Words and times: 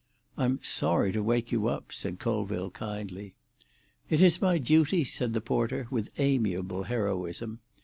"I'm 0.35 0.59
sorry 0.63 1.11
to 1.11 1.21
wake 1.21 1.51
you 1.51 1.67
up," 1.67 1.91
said 1.91 2.17
Colville 2.17 2.71
kindly. 2.71 3.35
"It 4.09 4.19
is 4.19 4.41
my 4.41 4.57
duty," 4.57 5.03
said 5.03 5.33
the 5.33 5.41
porter, 5.41 5.85
with 5.91 6.09
amiable 6.17 6.81
heroism. 6.85 7.59